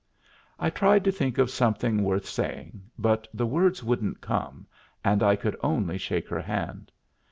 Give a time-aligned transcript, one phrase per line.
[0.57, 4.65] I tried to think of something worth saying, but the words wouldn't come,
[5.05, 6.91] and I could only shake her hand.